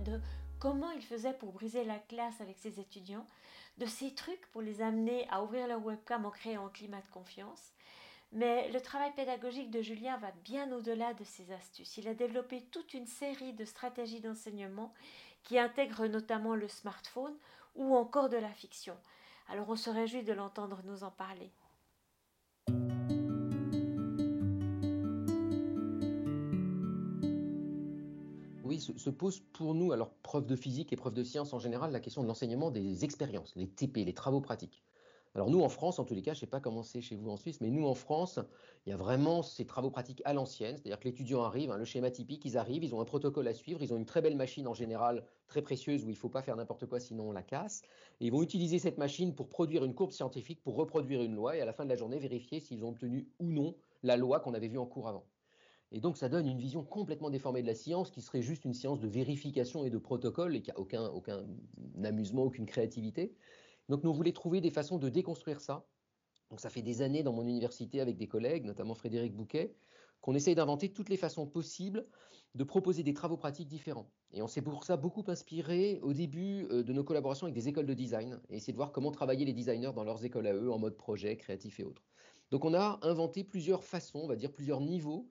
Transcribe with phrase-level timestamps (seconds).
[0.00, 0.20] de
[0.58, 3.26] comment il faisait pour briser la classe avec ses étudiants,
[3.78, 7.10] de ses trucs pour les amener à ouvrir leur webcam en créant un climat de
[7.12, 7.72] confiance.
[8.32, 11.96] Mais le travail pédagogique de Julien va bien au-delà de ces astuces.
[11.96, 14.92] Il a développé toute une série de stratégies d'enseignement
[15.42, 17.36] qui intègrent notamment le smartphone
[17.74, 18.96] ou encore de la fiction.
[19.48, 21.50] Alors on se réjouit de l'entendre nous en parler.
[28.96, 32.00] Se, pose pour nous, alors preuve de physique et preuve de science en général, la
[32.00, 34.82] question de l'enseignement des expériences, les TP, les travaux pratiques.
[35.36, 37.14] Alors nous en France, en tous les cas, je ne sais pas comment c'est chez
[37.14, 38.40] vous en Suisse, mais nous en France,
[38.84, 41.84] il y a vraiment ces travaux pratiques à l'ancienne, c'est-à-dire que l'étudiant arrive, hein, le
[41.84, 44.36] schéma typique, ils arrivent, ils ont un protocole à suivre, ils ont une très belle
[44.36, 47.32] machine en général, très précieuse, où il ne faut pas faire n'importe quoi sinon on
[47.32, 47.82] la casse,
[48.20, 51.56] et ils vont utiliser cette machine pour produire une courbe scientifique, pour reproduire une loi,
[51.56, 54.40] et à la fin de la journée vérifier s'ils ont obtenu ou non la loi
[54.40, 55.24] qu'on avait vue en cours avant.
[55.92, 58.74] Et donc, ça donne une vision complètement déformée de la science qui serait juste une
[58.74, 61.44] science de vérification et de protocole et qui n'a aucun, aucun
[62.04, 63.34] amusement, aucune créativité.
[63.88, 65.86] Donc, nous voulons trouver des façons de déconstruire ça.
[66.50, 69.74] Donc, ça fait des années dans mon université avec des collègues, notamment Frédéric Bouquet,
[70.20, 72.06] qu'on essaye d'inventer toutes les façons possibles
[72.54, 74.10] de proposer des travaux pratiques différents.
[74.32, 77.68] Et on s'est pour ça beaucoup inspiré au début euh, de nos collaborations avec des
[77.68, 80.54] écoles de design et essayer de voir comment travailler les designers dans leurs écoles à
[80.54, 82.02] eux en mode projet, créatif et autres.
[82.50, 85.28] Donc on a inventé plusieurs façons, on va dire plusieurs niveaux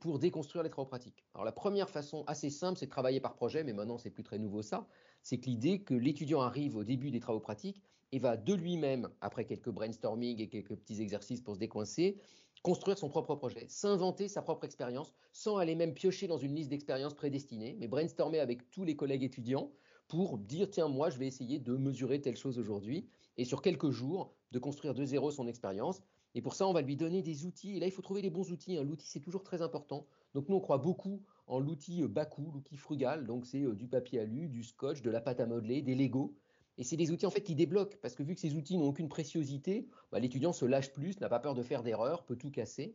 [0.00, 1.24] pour déconstruire les travaux pratiques.
[1.34, 4.22] Alors la première façon assez simple, c'est de travailler par projet, mais maintenant c'est plus
[4.22, 4.88] très nouveau ça,
[5.22, 9.10] c'est que l'idée que l'étudiant arrive au début des travaux pratiques et va de lui-même,
[9.20, 12.18] après quelques brainstorming et quelques petits exercices pour se décoincer,
[12.62, 16.70] construire son propre projet, s'inventer sa propre expérience, sans aller même piocher dans une liste
[16.70, 19.70] d'expériences prédestinées, mais brainstormer avec tous les collègues étudiants
[20.08, 23.90] pour dire tiens moi je vais essayer de mesurer telle chose aujourd'hui et sur quelques
[23.90, 26.02] jours de construire de zéro son expérience
[26.34, 27.76] et pour ça, on va lui donner des outils.
[27.76, 28.76] Et là, il faut trouver les bons outils.
[28.76, 28.84] Hein.
[28.84, 30.06] L'outil, c'est toujours très important.
[30.34, 33.26] Donc, nous, on croit beaucoup en l'outil euh, Baku, l'outil frugal.
[33.26, 36.34] Donc, c'est euh, du papier alu, du scotch, de la pâte à modeler, des Lego.
[36.78, 38.86] Et c'est des outils en fait qui débloquent parce que vu que ces outils n'ont
[38.86, 42.50] aucune préciosité, bah, l'étudiant se lâche plus, n'a pas peur de faire d'erreurs, peut tout
[42.50, 42.94] casser.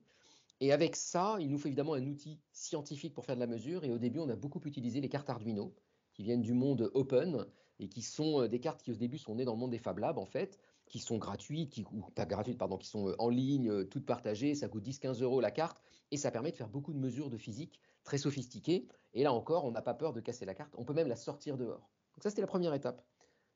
[0.62, 3.84] Et avec ça, il nous fait évidemment un outil scientifique pour faire de la mesure.
[3.84, 5.76] Et au début, on a beaucoup utilisé les cartes Arduino
[6.14, 7.46] qui viennent du monde open
[7.80, 9.78] et qui sont euh, des cartes qui au début sont nées dans le monde des
[9.78, 13.16] Fab Labs en fait, qui sont gratuites, qui, ou pas gratuites, pardon, qui sont euh,
[13.20, 15.82] en ligne, euh, toutes partagées, ça coûte 10-15 euros la carte,
[16.12, 18.88] et ça permet de faire beaucoup de mesures de physique très sophistiquées.
[19.14, 21.16] Et là encore, on n'a pas peur de casser la carte, on peut même la
[21.16, 21.90] sortir dehors.
[22.16, 23.04] Donc ça, c'était la première étape.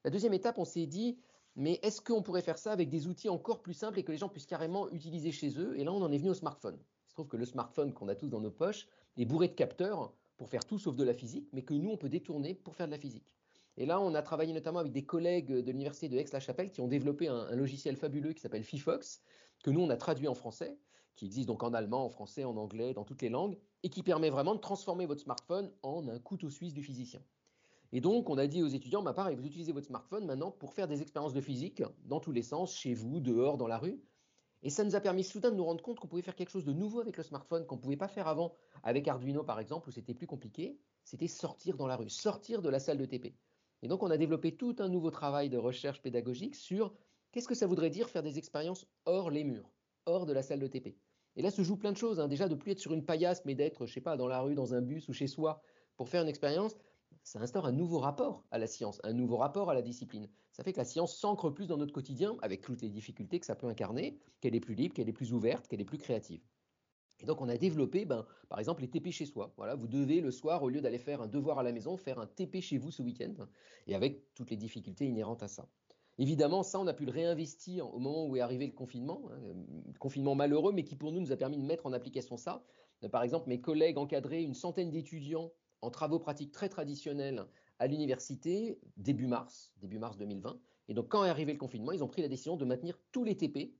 [0.03, 1.19] La deuxième étape, on s'est dit,
[1.55, 4.17] mais est-ce qu'on pourrait faire ça avec des outils encore plus simples et que les
[4.17, 5.77] gens puissent carrément utiliser chez eux?
[5.77, 6.77] Et là, on en est venu au smartphone.
[6.77, 8.87] Il se trouve que le smartphone qu'on a tous dans nos poches
[9.17, 11.97] est bourré de capteurs pour faire tout sauf de la physique, mais que nous, on
[11.97, 13.29] peut détourner pour faire de la physique.
[13.79, 16.89] Et là, on a travaillé notamment avec des collègues de l'université de Aix-la-Chapelle qui ont
[16.89, 19.21] développé un, logiciel fabuleux qui s'appelle FIFOX,
[19.63, 20.77] que nous, on a traduit en français,
[21.15, 24.03] qui existe donc en allemand, en français, en anglais, dans toutes les langues, et qui
[24.03, 27.21] permet vraiment de transformer votre smartphone en un couteau suisse du physicien.
[27.93, 30.73] Et donc, on a dit aux étudiants, bah, pareil, vous utilisez votre smartphone maintenant pour
[30.73, 34.01] faire des expériences de physique dans tous les sens, chez vous, dehors, dans la rue.
[34.61, 36.65] Et ça nous a permis soudain de nous rendre compte qu'on pouvait faire quelque chose
[36.65, 39.87] de nouveau avec le smartphone qu'on ne pouvait pas faire avant avec Arduino par exemple,
[39.87, 40.77] où c'était plus compliqué.
[41.05, 43.33] C'était sortir dans la rue, sortir de la salle de TP.
[43.81, 46.93] Et donc on a développé tout un nouveau travail de recherche pédagogique sur
[47.31, 49.71] qu'est-ce que ça voudrait dire faire des expériences hors les murs,
[50.05, 50.97] hors de la salle de TP.
[51.35, 52.19] Et là se joue plein de choses.
[52.19, 52.27] Hein.
[52.27, 54.55] Déjà de plus être sur une paillasse, mais d'être, je sais pas, dans la rue,
[54.55, 55.61] dans un bus ou chez soi
[55.95, 56.75] pour faire une expérience
[57.23, 60.27] ça instaure un nouveau rapport à la science, un nouveau rapport à la discipline.
[60.51, 63.45] Ça fait que la science s'ancre plus dans notre quotidien, avec toutes les difficultés que
[63.45, 66.41] ça peut incarner, qu'elle est plus libre, qu'elle est plus ouverte, qu'elle est plus créative.
[67.21, 69.53] Et donc on a développé, ben, par exemple, les TP chez soi.
[69.57, 72.19] Voilà, vous devez le soir, au lieu d'aller faire un devoir à la maison, faire
[72.19, 73.47] un TP chez vous ce week-end,
[73.87, 75.67] et avec toutes les difficultés inhérentes à ça.
[76.17, 79.53] Évidemment, ça, on a pu le réinvestir au moment où est arrivé le confinement, hein,
[79.99, 82.63] confinement malheureux, mais qui pour nous nous a permis de mettre en application ça.
[83.11, 87.45] Par exemple, mes collègues encadraient une centaine d'étudiants en travaux pratiques très traditionnels
[87.79, 90.59] à l'université début mars, début mars 2020.
[90.89, 93.23] Et donc, quand est arrivé le confinement, ils ont pris la décision de maintenir tous
[93.23, 93.77] les TP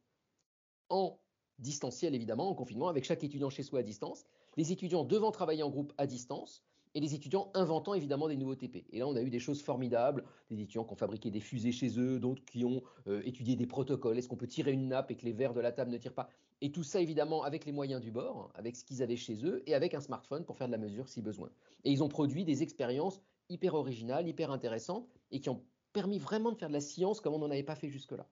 [0.87, 1.19] en
[1.59, 4.25] distanciel, évidemment, en confinement, avec chaque étudiant chez soi à distance.
[4.57, 6.63] Les étudiants devant travailler en groupe à distance
[6.95, 8.85] et les étudiants inventant évidemment des nouveaux TP.
[8.91, 11.71] Et là, on a eu des choses formidables, des étudiants qui ont fabriqué des fusées
[11.71, 14.17] chez eux, d'autres qui ont euh, étudié des protocoles.
[14.17, 16.13] Est-ce qu'on peut tirer une nappe et que les verres de la table ne tirent
[16.13, 16.29] pas?
[16.61, 19.63] Et tout ça, évidemment, avec les moyens du bord, avec ce qu'ils avaient chez eux
[19.67, 21.49] et avec un smartphone pour faire de la mesure si besoin.
[21.83, 25.63] Et ils ont produit des expériences hyper originales, hyper intéressantes et qui ont
[25.93, 28.27] permis vraiment de faire de la science comme on n'en avait pas fait jusque-là.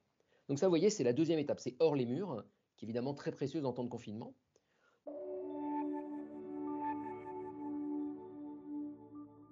[0.49, 2.43] Donc ça, vous voyez, c'est la deuxième étape, c'est hors les murs,
[2.77, 4.33] qui est évidemment très précieuse en temps de confinement.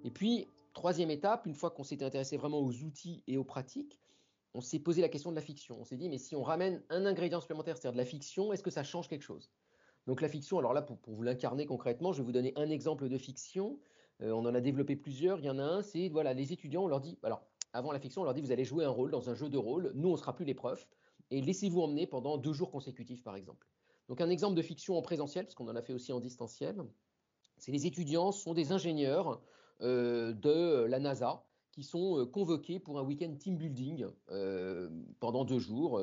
[0.04, 4.00] Et puis, troisième étape, une fois qu'on s'était intéressé vraiment aux outils et aux pratiques,
[4.54, 5.78] on s'est posé la question de la fiction.
[5.80, 8.64] On s'est dit, mais si on ramène un ingrédient supplémentaire, c'est-à-dire de la fiction, est-ce
[8.64, 9.52] que ça change quelque chose?
[10.06, 13.10] Donc la fiction, alors là, pour, vous l'incarner concrètement, je vais vous donner un exemple
[13.10, 13.80] de fiction.
[14.22, 15.40] Euh, on en a développé plusieurs.
[15.40, 17.42] Il y en a un, c'est voilà, les étudiants, on leur dit, alors
[17.74, 19.58] avant la fiction, on leur dit, vous allez jouer un rôle dans un jeu de
[19.58, 19.92] rôle.
[19.96, 20.88] Nous, on sera plus les profs
[21.32, 23.68] et laissez-vous emmener pendant deux jours consécutifs, par exemple.
[24.08, 26.84] Donc un exemple de fiction en présentiel, parce qu'on en a fait aussi en distanciel,
[27.58, 29.42] c'est les étudiants sont des ingénieurs
[29.82, 34.90] euh, de la NASA qui sont euh, convoqués pour un week-end team building euh,
[35.20, 36.00] pendant deux jours.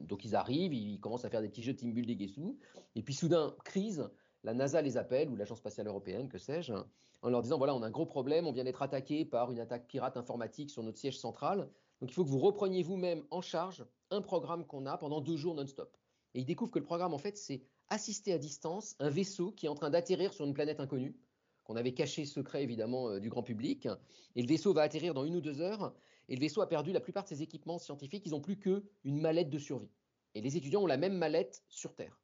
[0.00, 2.58] donc ils arrivent, ils commencent à faire des petits jeux de team building et tout.
[2.96, 4.10] Et puis soudain, crise,
[4.44, 6.74] la NASA les appelle, ou l'Agence spatiale européenne, que sais-je,
[7.22, 9.60] en leur disant, voilà, on a un gros problème, on vient d'être attaqué par une
[9.60, 11.68] attaque pirate informatique sur notre siège central.
[12.00, 15.36] Donc il faut que vous repreniez vous-même en charge un programme qu'on a pendant deux
[15.36, 15.96] jours non-stop.
[16.34, 19.66] Et ils découvrent que le programme, en fait, c'est assister à distance un vaisseau qui
[19.66, 21.16] est en train d'atterrir sur une planète inconnue,
[21.64, 23.88] qu'on avait caché secret évidemment euh, du grand public.
[24.36, 25.94] Et le vaisseau va atterrir dans une ou deux heures.
[26.28, 28.24] Et le vaisseau a perdu la plupart de ses équipements scientifiques.
[28.26, 29.90] Ils n'ont plus qu'une mallette de survie.
[30.34, 32.20] Et les étudiants ont la même mallette sur Terre.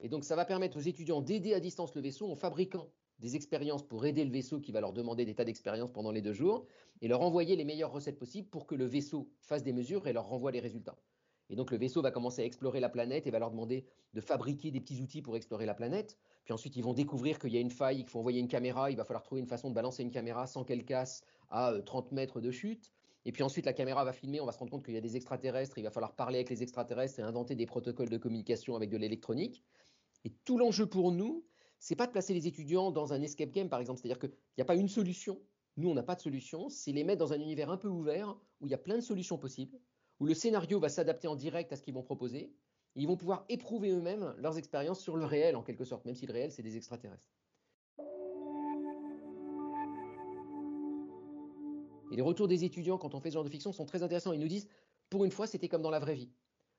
[0.00, 3.36] Et donc ça va permettre aux étudiants d'aider à distance le vaisseau en fabriquant des
[3.36, 6.32] expériences pour aider le vaisseau qui va leur demander des tas d'expériences pendant les deux
[6.32, 6.66] jours
[7.00, 10.12] et leur envoyer les meilleures recettes possibles pour que le vaisseau fasse des mesures et
[10.12, 10.96] leur renvoie les résultats.
[11.48, 14.20] Et donc le vaisseau va commencer à explorer la planète et va leur demander de
[14.20, 16.18] fabriquer des petits outils pour explorer la planète.
[16.44, 18.90] Puis ensuite, ils vont découvrir qu'il y a une faille, qu'il faut envoyer une caméra.
[18.90, 22.06] Il va falloir trouver une façon de balancer une caméra sans qu'elle casse à 30
[22.06, 22.92] euh, mètres de chute.
[23.24, 25.00] Et puis ensuite, la caméra va filmer, on va se rendre compte qu'il y a
[25.00, 28.76] des extraterrestres, il va falloir parler avec les extraterrestres et inventer des protocoles de communication
[28.76, 29.64] avec de l'électronique.
[30.24, 31.44] Et tout l'enjeu pour nous,
[31.78, 34.00] c'est pas de placer les étudiants dans un escape game, par exemple.
[34.00, 35.40] C'est-à-dire qu'il n'y a pas une solution.
[35.76, 36.68] Nous, on n'a pas de solution.
[36.68, 39.02] C'est les mettre dans un univers un peu ouvert où il y a plein de
[39.02, 39.78] solutions possibles
[40.20, 42.52] où le scénario va s'adapter en direct à ce qu'ils vont proposer.
[42.94, 46.26] Ils vont pouvoir éprouver eux-mêmes leurs expériences sur le réel, en quelque sorte, même si
[46.26, 47.28] le réel, c'est des extraterrestres.
[52.10, 54.32] Et les retours des étudiants, quand on fait ce genre de fiction, sont très intéressants.
[54.32, 54.68] Ils nous disent,
[55.10, 56.30] pour une fois, c'était comme dans la vraie vie.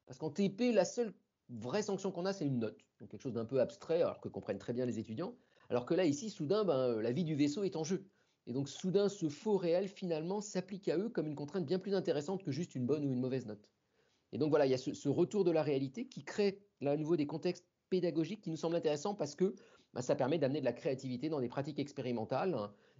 [0.07, 1.13] Parce qu'en TP, la seule
[1.49, 2.85] vraie sanction qu'on a, c'est une note.
[2.99, 5.35] Donc quelque chose d'un peu abstrait, alors que comprennent très bien les étudiants.
[5.69, 8.05] Alors que là, ici, soudain, ben, la vie du vaisseau est en jeu.
[8.47, 11.93] Et donc soudain, ce faux réel, finalement, s'applique à eux comme une contrainte bien plus
[11.93, 13.69] intéressante que juste une bonne ou une mauvaise note.
[14.31, 16.97] Et donc voilà, il y a ce, retour de la réalité qui crée là à
[16.97, 19.55] nouveau des contextes pédagogiques qui nous semblent intéressants parce que
[19.93, 22.55] bah, ça permet d'amener de la créativité dans des pratiques expérimentales.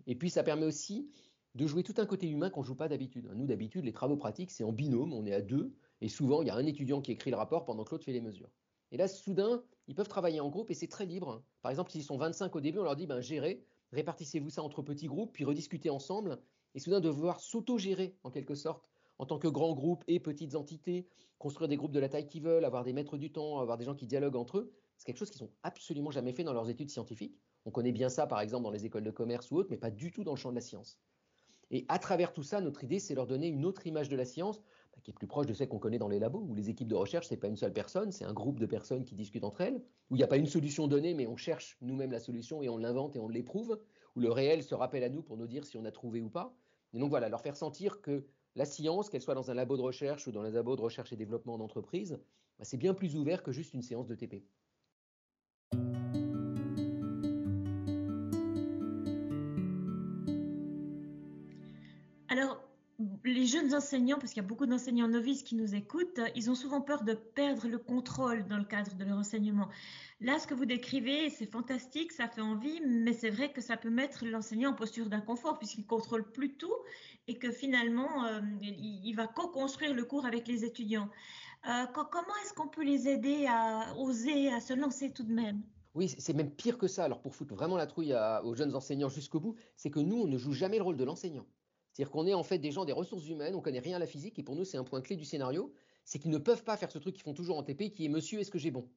[0.06, 1.10] Et puis ça permet aussi
[1.56, 3.30] de jouer tout un côté humain qu'on ne joue pas d'habitude.
[3.34, 6.48] Nous, d'habitude, les travaux pratiques, c'est en binôme, on est à deux, et souvent, il
[6.48, 8.50] y a un étudiant qui écrit le rapport pendant que l'autre fait les mesures.
[8.92, 11.44] Et là, soudain, ils peuvent travailler en groupe et c'est très libre.
[11.62, 14.82] Par exemple, s'ils sont 25 au début, on leur dit, ben, gérez, répartissez-vous ça entre
[14.82, 16.40] petits groupes, puis rediscutez ensemble,
[16.76, 18.90] et soudain devoir s'auto-gérer en quelque sorte
[19.20, 21.08] en tant que grand groupe et petites entités,
[21.40, 23.86] construire des groupes de la taille qu'ils veulent, avoir des maîtres du temps, avoir des
[23.86, 26.70] gens qui dialoguent entre eux, c'est quelque chose qu'ils n'ont absolument jamais fait dans leurs
[26.70, 27.38] études scientifiques.
[27.66, 29.92] On connaît bien ça par exemple dans les écoles de commerce ou autres, mais pas
[29.92, 31.00] du tout dans le champ de la science.
[31.70, 34.26] Et à travers tout ça, notre idée, c'est leur donner une autre image de la
[34.26, 34.62] science
[35.04, 36.96] qui est plus proche de celle qu'on connaît dans les labos, où les équipes de
[36.96, 39.62] recherche, ce n'est pas une seule personne, c'est un groupe de personnes qui discutent entre
[39.62, 42.62] elles, où il n'y a pas une solution donnée, mais on cherche nous-mêmes la solution
[42.62, 43.80] et on l'invente et on l'éprouve,
[44.16, 46.30] où le réel se rappelle à nous pour nous dire si on a trouvé ou
[46.30, 46.56] pas.
[46.94, 49.82] Et donc voilà, leur faire sentir que la science, qu'elle soit dans un labo de
[49.82, 52.20] recherche ou dans les labos de recherche et développement d'entreprise,
[52.58, 54.44] bah, c'est bien plus ouvert que juste une séance de TP.
[63.68, 66.82] Jeunes enseignants, parce qu'il y a beaucoup d'enseignants novices qui nous écoutent, ils ont souvent
[66.82, 69.68] peur de perdre le contrôle dans le cadre de leur enseignement.
[70.22, 73.78] Là, ce que vous décrivez, c'est fantastique, ça fait envie, mais c'est vrai que ça
[73.78, 76.74] peut mettre l'enseignant en posture d'inconfort puisqu'il contrôle plus tout
[77.28, 81.10] et que finalement, euh, il, va co-construire le cours avec les étudiants.
[81.68, 85.62] Euh, comment est-ce qu'on peut les aider à oser, à se lancer tout de même?
[85.94, 87.04] Oui, c'est même pire que ça.
[87.04, 90.28] Alors pour foutre vraiment la trouille aux jeunes enseignants jusqu'au bout, c'est que nous, on
[90.28, 91.46] ne joue jamais le rôle de l'enseignant.
[91.98, 94.06] C'est-à-dire qu'on est en fait des gens des ressources humaines, on connaît rien à la
[94.06, 95.74] physique, et pour nous, c'est un point clé du scénario,
[96.06, 98.08] c'est qu'ils ne peuvent pas faire ce truc qu'ils font toujours en TP, qui est
[98.08, 98.88] Monsieur, est-ce que j'ai bon?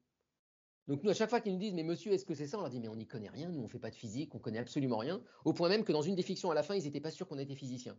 [0.86, 2.58] Donc nous, à chaque fois qu'ils nous disent, mais Monsieur, est-ce que c'est ça?
[2.58, 4.34] On leur dit, mais on n'y connaît rien, nous, on ne fait pas de physique,
[4.34, 6.74] on connaît absolument rien, au point même que dans une des fictions à la fin,
[6.74, 7.96] ils n'étaient pas sûrs qu'on était physicien.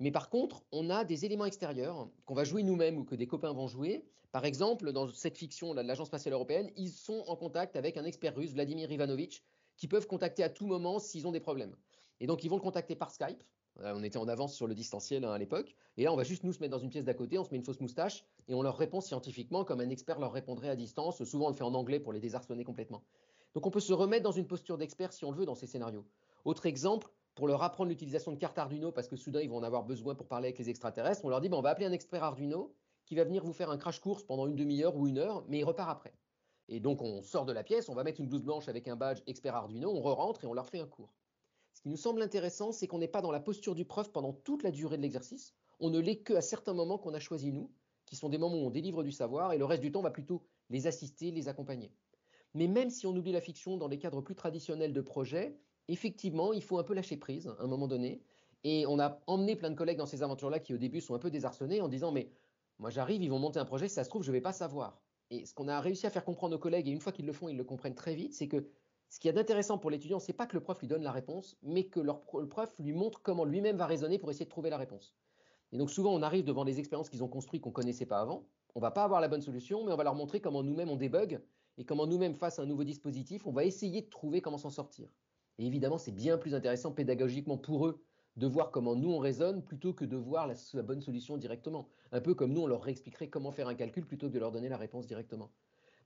[0.00, 3.26] Mais par contre, on a des éléments extérieurs qu'on va jouer nous-mêmes ou que des
[3.26, 4.06] copains vont jouer.
[4.32, 8.04] Par exemple, dans cette fiction de l'Agence spatiale européenne, ils sont en contact avec un
[8.06, 9.42] expert russe, Vladimir Ivanovitch,
[9.76, 11.76] qui peuvent contacter à tout moment s'ils ont des problèmes.
[12.20, 13.44] Et donc, ils vont le contacter par Skype.
[13.80, 15.74] Euh, on était en avance sur le distanciel hein, à l'époque.
[15.96, 17.50] Et là, on va juste nous se mettre dans une pièce d'à côté, on se
[17.50, 20.76] met une fausse moustache et on leur répond scientifiquement comme un expert leur répondrait à
[20.76, 21.22] distance.
[21.24, 23.02] Souvent, on le fait en anglais pour les désarçonner complètement.
[23.54, 25.66] Donc, on peut se remettre dans une posture d'expert si on le veut dans ces
[25.66, 26.04] scénarios.
[26.44, 29.62] Autre exemple, pour leur apprendre l'utilisation de cartes Arduino, parce que soudain, ils vont en
[29.62, 32.22] avoir besoin pour parler avec les extraterrestres, on leur dit, on va appeler un expert
[32.24, 32.74] Arduino
[33.06, 35.60] qui va venir vous faire un crash course pendant une demi-heure ou une heure, mais
[35.60, 36.12] il repart après.
[36.68, 38.96] Et donc, on sort de la pièce, on va mettre une blouse blanche avec un
[38.96, 41.14] badge expert Arduino, on re-rentre et on leur fait un cours.
[41.78, 44.32] Ce qui nous semble intéressant, c'est qu'on n'est pas dans la posture du prof pendant
[44.32, 45.54] toute la durée de l'exercice.
[45.78, 47.70] On ne l'est qu'à certains moments qu'on a choisis nous,
[48.04, 50.02] qui sont des moments où on délivre du savoir, et le reste du temps, on
[50.02, 51.92] va plutôt les assister, les accompagner.
[52.52, 55.56] Mais même si on oublie la fiction dans les cadres plus traditionnels de projet,
[55.86, 58.24] effectivement, il faut un peu lâcher prise à un moment donné.
[58.64, 61.20] Et on a emmené plein de collègues dans ces aventures-là qui au début sont un
[61.20, 62.32] peu désarçonnés en disant mais
[62.80, 64.52] moi j'arrive, ils vont monter un projet, si ça se trouve je ne vais pas
[64.52, 65.00] savoir.
[65.30, 67.32] Et ce qu'on a réussi à faire comprendre aux collègues, et une fois qu'ils le
[67.32, 68.68] font, ils le comprennent très vite, c'est que
[69.08, 71.56] ce qui est d'intéressant pour l'étudiant, c'est pas que le prof lui donne la réponse,
[71.62, 74.76] mais que le prof lui montre comment lui-même va raisonner pour essayer de trouver la
[74.76, 75.14] réponse.
[75.72, 78.44] Et donc souvent, on arrive devant des expériences qu'ils ont construites qu'on connaissait pas avant.
[78.74, 80.96] On va pas avoir la bonne solution, mais on va leur montrer comment nous-mêmes on
[80.96, 81.40] débug
[81.78, 84.70] et comment nous-mêmes, face à un nouveau dispositif, on va essayer de trouver comment s'en
[84.70, 85.08] sortir.
[85.58, 88.02] Et évidemment, c'est bien plus intéressant pédagogiquement pour eux
[88.36, 91.88] de voir comment nous on raisonne plutôt que de voir la, la, bonne solution directement.
[92.12, 94.52] Un peu comme nous, on leur réexpliquerait comment faire un calcul plutôt que de leur
[94.52, 95.50] donner la réponse directement.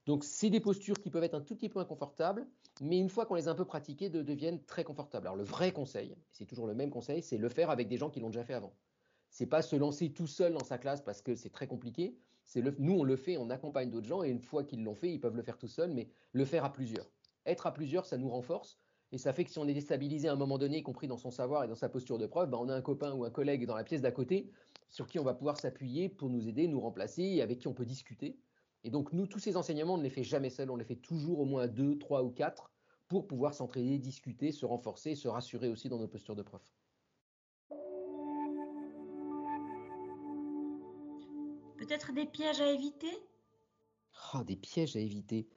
[0.05, 2.45] Donc, c'est des postures qui peuvent être un tout petit peu inconfortables,
[2.81, 5.27] mais une fois qu'on les a un peu pratiquées, de, deviennent très confortables.
[5.27, 8.09] Alors, le vrai conseil, c'est toujours le même conseil, c'est le faire avec des gens
[8.09, 8.73] qui l'ont déjà fait avant.
[9.29, 12.17] C'est pas se lancer tout seul dans sa classe parce que c'est très compliqué.
[12.43, 15.11] C'est nous, on le fait, on accompagne d'autres gens, et une fois qu'ils l'ont fait,
[15.11, 17.09] ils peuvent le faire tout seul, mais le faire à plusieurs.
[17.45, 18.77] Être à plusieurs, ça nous renforce.
[19.13, 21.17] Et ça fait que si on est déstabilisé à un moment donné, y compris dans
[21.17, 23.29] son savoir et dans sa posture de preuve, ben on a un copain ou un
[23.29, 24.49] collègue dans la pièce d'à côté
[24.89, 27.73] sur qui on va pouvoir s'appuyer pour nous aider, nous remplacer et avec qui on
[27.73, 28.37] peut discuter.
[28.83, 30.97] Et donc, nous, tous ces enseignements, on ne les fait jamais seuls, on les fait
[30.97, 32.71] toujours au moins deux, trois ou quatre
[33.07, 36.61] pour pouvoir s'entraider, discuter, se renforcer se rassurer aussi dans nos postures de prof.
[41.77, 43.11] Peut-être des pièges à éviter?
[44.33, 45.47] Ah, des pièges à éviter.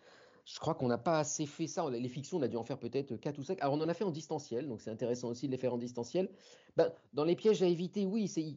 [0.44, 1.88] Je crois qu'on n'a pas assez fait ça.
[1.90, 3.60] Les fictions, on a dû en faire peut-être quatre ou cinq.
[3.60, 5.78] Alors, on en a fait en distanciel, donc c'est intéressant aussi de les faire en
[5.78, 6.30] distanciel.
[6.76, 8.56] Ben, dans les pièges à éviter, oui, c'est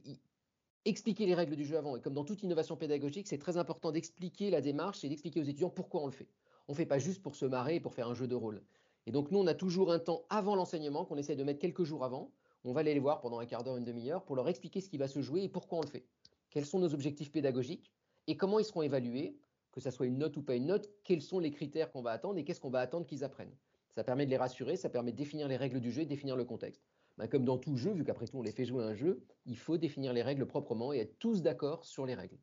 [0.86, 1.96] expliquer les règles du jeu avant.
[1.96, 5.44] Et comme dans toute innovation pédagogique, c'est très important d'expliquer la démarche et d'expliquer aux
[5.44, 6.28] étudiants pourquoi on le fait.
[6.68, 8.62] On ne fait pas juste pour se marrer et pour faire un jeu de rôle.
[9.06, 11.84] Et donc, nous, on a toujours un temps avant l'enseignement qu'on essaie de mettre quelques
[11.84, 12.32] jours avant.
[12.64, 14.90] On va aller les voir pendant un quart d'heure, une demi-heure pour leur expliquer ce
[14.90, 16.06] qui va se jouer et pourquoi on le fait.
[16.50, 17.92] Quels sont nos objectifs pédagogiques
[18.28, 19.40] et comment ils seront évalués,
[19.72, 22.12] que ce soit une note ou pas une note, quels sont les critères qu'on va
[22.12, 23.56] attendre et qu'est-ce qu'on va attendre qu'ils apprennent.
[23.96, 26.10] Ça permet de les rassurer, ça permet de définir les règles du jeu et de
[26.10, 26.89] définir le contexte.
[27.20, 29.58] Ben, comme dans tout jeu, vu qu'après tout on les fait jouer un jeu, il
[29.58, 32.38] faut définir les règles proprement et être tous d'accord sur les règles.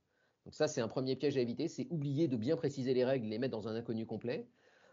[0.44, 3.26] Donc ça, c'est un premier piège à éviter, c'est oublier de bien préciser les règles,
[3.26, 4.46] les mettre dans un inconnu complet.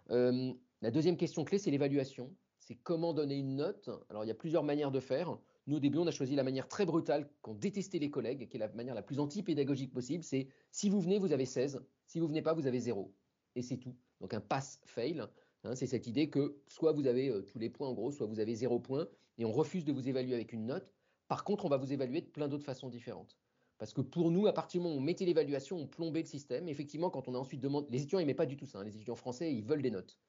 [0.10, 2.34] Euh, la deuxième question clé, c'est l'évaluation.
[2.60, 3.90] C'est comment donner une note.
[4.10, 5.38] Alors il y a plusieurs manières de faire.
[5.68, 8.56] Nous, au début, on a choisi la manière très brutale qu'on détestait les collègues, qui
[8.56, 10.24] est la manière la plus anti-pédagogique possible.
[10.24, 11.84] C'est si vous venez, vous avez 16.
[12.08, 13.14] Si vous venez pas, vous avez 0.
[13.58, 13.96] Et c'est tout.
[14.22, 15.24] Donc un pass-fail.
[15.64, 18.28] Hein, c'est cette idée que soit vous avez euh, tous les points en gros, soit
[18.28, 20.94] vous avez zéro point, et on refuse de vous évaluer avec une note.
[21.28, 23.38] Par contre, on va vous évaluer de plein d'autres façons différentes.
[23.78, 26.28] Parce que pour nous, à partir du moment où on mettait l'évaluation, on plombait le
[26.28, 26.68] système.
[26.68, 28.80] Effectivement, quand on a ensuite demandé, les étudiants n'aimaient pas du tout ça.
[28.80, 28.84] Hein.
[28.84, 30.20] les étudiants français, ils veulent des notes.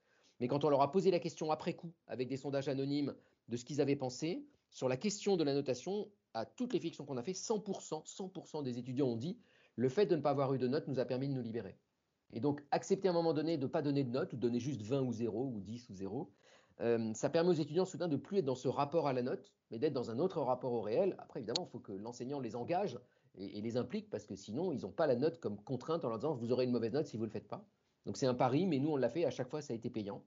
[0.41, 3.15] Mais quand on leur a posé la question après coup, avec des sondages anonymes
[3.49, 7.05] de ce qu'ils avaient pensé, sur la question de la notation, à toutes les fictions
[7.05, 9.39] qu'on a fait, 100%, 100% des étudiants ont dit
[9.77, 11.77] le fait de ne pas avoir eu de notes nous a permis de nous libérer.
[12.33, 14.61] Et donc, accepter à un moment donné de ne pas donner de notes, ou donner
[14.61, 16.33] juste 20 ou 0, ou 10 ou 0,
[16.81, 19.53] euh, ça permet aux étudiants soudain de plus être dans ce rapport à la note,
[19.71, 21.15] mais d'être dans un autre rapport au réel.
[21.19, 22.99] Après, évidemment, il faut que l'enseignant les engage
[23.37, 26.19] et, les implique, parce que sinon, ils n'ont pas la note comme contrainte en leur
[26.19, 27.67] disant vous aurez une mauvaise note si vous ne le faites pas.
[28.07, 29.89] Donc, c'est un pari, mais nous, on l'a fait, à chaque fois, ça a été
[29.89, 30.25] payant.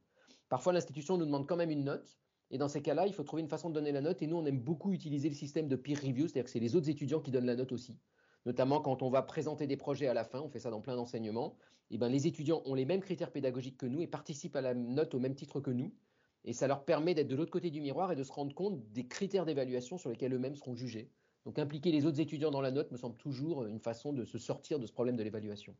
[0.50, 2.18] Parfois, l'institution nous demande quand même une note,
[2.50, 4.38] et dans ces cas-là, il faut trouver une façon de donner la note, et nous,
[4.38, 7.20] on aime beaucoup utiliser le système de peer review, c'est-à-dire que c'est les autres étudiants
[7.20, 8.00] qui donnent la note aussi
[8.48, 10.96] notamment quand on va présenter des projets à la fin, on fait ça dans plein
[10.96, 14.56] d'enseignements, et eh ben les étudiants ont les mêmes critères pédagogiques que nous et participent
[14.56, 15.94] à la note au même titre que nous.
[16.44, 18.82] Et ça leur permet d'être de l'autre côté du miroir et de se rendre compte
[18.92, 21.12] des critères d'évaluation sur lesquels eux-mêmes seront jugés.
[21.46, 24.38] Donc impliquer les autres étudiants dans la note me semble toujours une façon de se
[24.38, 25.76] sortir de ce problème de l'évaluation.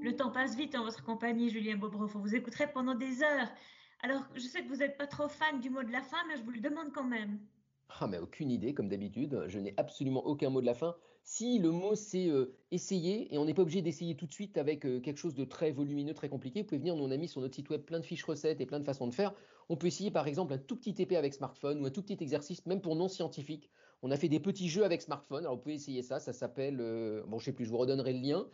[0.00, 2.14] Le temps passe vite en votre compagnie, Julien Bobroff.
[2.14, 3.48] On vous écouterait pendant des heures.
[4.04, 6.36] Alors, je sais que vous n'êtes pas trop fan du mot de la fin, mais
[6.36, 7.40] je vous le demande quand même.
[7.88, 9.44] Ah, mais aucune idée, comme d'habitude.
[9.48, 10.94] Je n'ai absolument aucun mot de la fin.
[11.28, 14.56] Si le mot c'est euh, essayer, et on n'est pas obligé d'essayer tout de suite
[14.56, 17.16] avec euh, quelque chose de très volumineux, très compliqué, vous pouvez venir, nous on a
[17.16, 19.34] mis sur notre site web plein de fiches recettes et plein de façons de faire.
[19.68, 22.16] On peut essayer par exemple un tout petit TP avec smartphone ou un tout petit
[22.20, 23.70] exercice, même pour non scientifiques.
[24.02, 26.76] On a fait des petits jeux avec smartphone, alors vous pouvez essayer ça, ça s'appelle,
[26.80, 28.46] euh, bon je sais plus, je vous redonnerai le lien.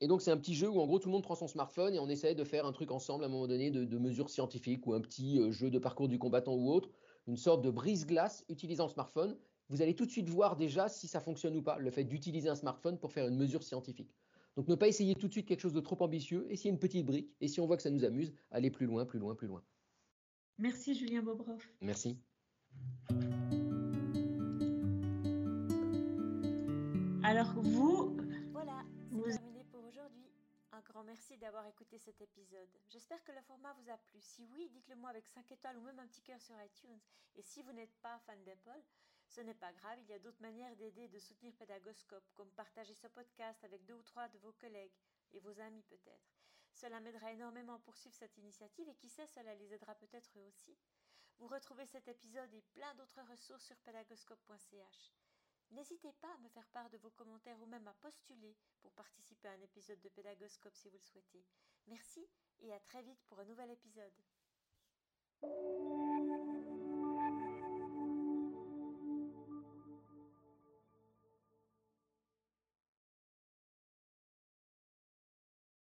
[0.00, 1.92] et donc c'est un petit jeu où en gros tout le monde prend son smartphone
[1.92, 4.30] et on essaie de faire un truc ensemble à un moment donné de, de mesures
[4.30, 6.88] scientifiques ou un petit jeu de parcours du combattant ou autre
[7.26, 9.36] une sorte de brise-glace utilisant le smartphone,
[9.68, 12.48] vous allez tout de suite voir déjà si ça fonctionne ou pas, le fait d'utiliser
[12.48, 14.14] un smartphone pour faire une mesure scientifique.
[14.56, 17.06] Donc ne pas essayer tout de suite quelque chose de trop ambitieux, essayer une petite
[17.06, 19.46] brique, et si on voit que ça nous amuse, aller plus loin, plus loin, plus
[19.46, 19.62] loin.
[20.58, 21.68] Merci Julien Bobroff.
[21.80, 22.18] Merci.
[27.22, 28.16] Alors vous...
[28.52, 30.26] Voilà, c'est terminé pour aujourd'hui.
[30.72, 32.68] Un grand merci d'avoir écouté cet épisode.
[32.88, 34.18] J'espère que le format vous a plu.
[34.20, 36.98] Si oui, dites-le moi avec 5 étoiles ou même un petit cœur sur iTunes.
[37.36, 38.82] Et si vous n'êtes pas fan d'Apple,
[39.28, 42.50] Ce n'est pas grave, il y a d'autres manières d'aider et de soutenir Pédagoscope, comme
[42.52, 44.96] partager ce podcast avec deux ou trois de vos collègues
[45.32, 46.34] et vos amis peut-être.
[46.72, 50.46] Cela m'aidera énormément à poursuivre cette initiative et qui sait, cela les aidera peut-être eux
[50.46, 50.76] aussi.
[51.38, 55.12] Vous retrouvez cet épisode et plein d'autres ressources sur pédagoscope.ch.
[55.70, 59.48] N'hésitez pas à me faire part de vos commentaires ou même à postuler pour participer
[59.48, 61.44] à un épisode de Pédagoscope si vous le souhaitez.
[61.86, 62.26] Merci
[62.60, 64.14] et à très vite pour un nouvel épisode.